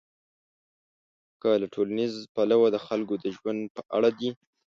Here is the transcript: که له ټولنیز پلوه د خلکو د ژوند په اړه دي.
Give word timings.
که 1.41 1.49
له 1.61 1.67
ټولنیز 1.73 2.13
پلوه 2.35 2.67
د 2.71 2.77
خلکو 2.85 3.13
د 3.23 3.25
ژوند 3.37 3.61
په 3.75 3.81
اړه 3.95 4.09
دي. 4.19 4.29